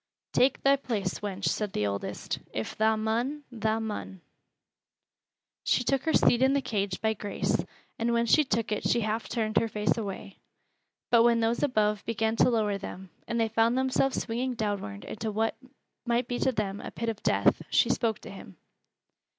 "Tak' 0.33 0.63
thy 0.63 0.77
place, 0.77 1.19
wench," 1.19 1.45
said 1.45 1.73
the 1.73 1.85
oldest. 1.85 2.39
"If 2.51 2.75
tha 2.75 2.97
mun, 2.97 3.43
tha 3.51 3.79
mun." 3.79 4.21
She 5.63 5.83
took 5.83 6.05
her 6.05 6.13
seat 6.13 6.41
in 6.41 6.53
the 6.53 6.59
cage 6.63 6.99
by 7.01 7.13
Grace, 7.13 7.55
and 7.99 8.11
when 8.11 8.25
she 8.25 8.43
took 8.43 8.71
it 8.71 8.81
she 8.87 9.01
half 9.01 9.29
turned 9.29 9.57
her 9.57 9.67
face 9.67 9.97
away. 9.99 10.39
But 11.11 11.21
when 11.21 11.39
those 11.39 11.61
above 11.61 12.03
began 12.05 12.35
to 12.37 12.49
lower 12.49 12.79
them, 12.79 13.11
and 13.27 13.39
they 13.39 13.47
found 13.47 13.77
themselves 13.77 14.19
swinging 14.23 14.55
downward 14.55 15.03
into 15.05 15.31
what 15.31 15.55
might 16.03 16.27
be 16.27 16.39
to 16.39 16.51
them 16.51 16.81
a 16.81 16.89
pit 16.89 17.09
of 17.09 17.21
death, 17.21 17.61
she 17.69 17.91
spoke 17.91 18.17
to 18.21 18.31
him. 18.31 18.57